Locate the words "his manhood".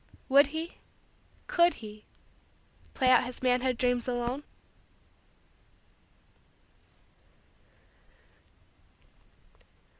3.25-3.77